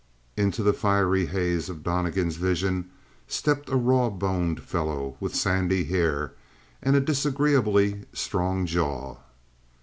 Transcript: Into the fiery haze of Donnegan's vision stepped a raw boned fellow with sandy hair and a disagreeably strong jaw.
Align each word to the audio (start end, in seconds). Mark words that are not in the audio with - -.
Into 0.35 0.63
the 0.63 0.73
fiery 0.73 1.27
haze 1.27 1.69
of 1.69 1.83
Donnegan's 1.83 2.35
vision 2.37 2.89
stepped 3.27 3.69
a 3.69 3.75
raw 3.75 4.09
boned 4.09 4.63
fellow 4.63 5.15
with 5.19 5.35
sandy 5.35 5.83
hair 5.83 6.33
and 6.81 6.95
a 6.95 6.99
disagreeably 6.99 8.05
strong 8.11 8.65
jaw. 8.65 9.17